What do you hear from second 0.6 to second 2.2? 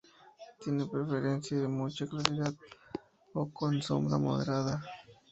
Tiene preferencia de mucha